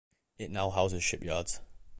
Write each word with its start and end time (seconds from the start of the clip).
It 0.39 0.49
now 0.49 0.71
houses 0.71 1.03
shipyards. 1.03 1.59